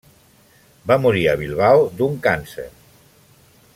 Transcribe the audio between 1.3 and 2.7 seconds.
Bilbao d'un càncer.